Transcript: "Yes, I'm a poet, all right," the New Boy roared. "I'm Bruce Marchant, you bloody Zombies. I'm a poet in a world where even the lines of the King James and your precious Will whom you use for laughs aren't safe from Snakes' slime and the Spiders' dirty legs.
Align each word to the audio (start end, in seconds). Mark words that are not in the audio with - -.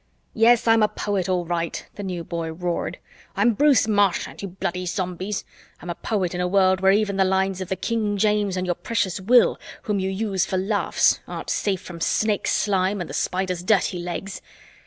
"Yes, 0.33 0.67
I'm 0.67 0.81
a 0.81 0.87
poet, 0.87 1.29
all 1.29 1.45
right," 1.45 1.85
the 1.93 2.01
New 2.01 2.23
Boy 2.23 2.51
roared. 2.51 2.97
"I'm 3.35 3.53
Bruce 3.53 3.87
Marchant, 3.87 4.41
you 4.41 4.47
bloody 4.47 4.87
Zombies. 4.87 5.45
I'm 5.79 5.91
a 5.91 5.93
poet 5.93 6.33
in 6.33 6.41
a 6.41 6.47
world 6.47 6.81
where 6.81 6.91
even 6.91 7.17
the 7.17 7.23
lines 7.23 7.61
of 7.61 7.69
the 7.69 7.75
King 7.75 8.17
James 8.17 8.57
and 8.57 8.65
your 8.65 8.73
precious 8.73 9.19
Will 9.21 9.59
whom 9.83 9.99
you 9.99 10.09
use 10.09 10.43
for 10.43 10.57
laughs 10.57 11.19
aren't 11.27 11.51
safe 11.51 11.81
from 11.83 12.01
Snakes' 12.01 12.51
slime 12.51 12.99
and 12.99 13.11
the 13.11 13.13
Spiders' 13.13 13.61
dirty 13.61 13.99
legs. 13.99 14.41